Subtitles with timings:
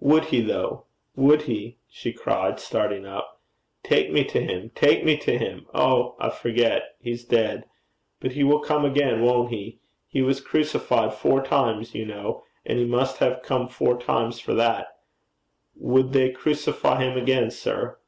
[0.00, 0.86] 'Would he, though?
[1.16, 3.42] Would he?' she cried, starting up.
[3.82, 5.66] 'Take me to him take me to him.
[5.74, 6.16] Oh!
[6.18, 6.80] I forgot.
[6.98, 7.64] He's dead.
[8.18, 9.80] But he will come again, won't he?
[10.08, 14.54] He was crucified four times, you know, and he must ha' come four times for
[14.54, 14.96] that.
[15.74, 17.98] Would they crucify him again, sir?'